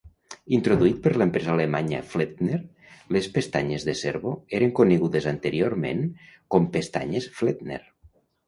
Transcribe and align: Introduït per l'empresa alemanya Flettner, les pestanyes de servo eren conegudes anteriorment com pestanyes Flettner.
Introduït 0.57 0.95
per 1.01 1.11
l'empresa 1.21 1.51
alemanya 1.55 1.99
Flettner, 2.13 2.57
les 3.17 3.29
pestanyes 3.37 3.87
de 3.91 3.95
servo 4.01 4.33
eren 4.61 4.73
conegudes 4.83 5.31
anteriorment 5.35 6.03
com 6.57 6.67
pestanyes 6.79 7.33
Flettner. 7.39 7.83